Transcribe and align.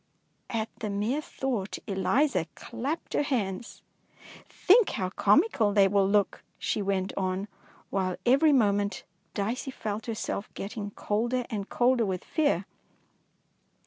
^^ 0.49 0.55
At 0.59 0.69
the 0.79 0.89
mere 0.89 1.21
thought 1.21 1.77
Eliza 1.85 2.47
clapped 2.55 3.13
her 3.13 3.21
hands." 3.21 3.83
Think 4.49 4.89
how 4.89 5.11
comical 5.11 5.73
they 5.73 5.87
will 5.87 6.09
look,'' 6.09 6.43
she 6.57 6.81
went 6.81 7.13
on, 7.15 7.47
while 7.91 8.15
every 8.25 8.51
moment 8.51 9.03
Dicey 9.35 9.69
felt 9.69 10.07
herself 10.07 10.51
getting 10.55 10.89
colder 10.89 11.45
and 11.51 11.69
colder 11.69 12.03
with 12.03 12.23
fear. 12.23 12.65